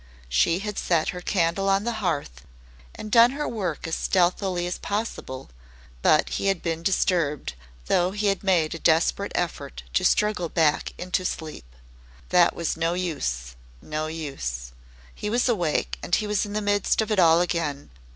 [0.29, 2.43] She had set her candle on the hearth
[2.95, 5.51] and done her work as stealthily as possible,
[6.01, 7.53] but he had been disturbed,
[7.85, 11.75] though he had made a desperate effort to struggle back into sleep.
[12.29, 14.71] That was no use no use.
[15.13, 17.91] He was awake and he was in the midst of it all again.